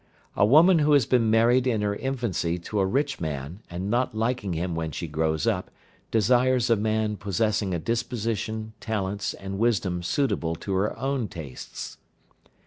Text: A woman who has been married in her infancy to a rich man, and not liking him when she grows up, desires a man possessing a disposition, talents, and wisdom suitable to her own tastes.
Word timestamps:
A 0.35 0.43
woman 0.47 0.79
who 0.79 0.93
has 0.93 1.05
been 1.05 1.29
married 1.29 1.67
in 1.67 1.81
her 1.83 1.95
infancy 1.95 2.57
to 2.57 2.79
a 2.79 2.85
rich 2.87 3.19
man, 3.21 3.59
and 3.69 3.87
not 3.91 4.15
liking 4.15 4.53
him 4.53 4.73
when 4.73 4.89
she 4.89 5.05
grows 5.07 5.45
up, 5.45 5.69
desires 6.09 6.71
a 6.71 6.75
man 6.75 7.17
possessing 7.17 7.71
a 7.75 7.77
disposition, 7.77 8.73
talents, 8.79 9.35
and 9.35 9.59
wisdom 9.59 10.01
suitable 10.01 10.55
to 10.55 10.73
her 10.73 10.97
own 10.97 11.27
tastes. 11.27 11.99